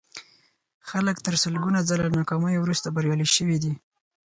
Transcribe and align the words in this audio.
خلک 0.89 1.17
تر 1.25 1.33
سلګونه 1.43 1.79
ځله 1.89 2.07
ناکاميو 2.15 2.63
وروسته 2.63 2.87
بريالي 2.95 3.27
شوي 3.35 3.57
دي. 3.63 3.73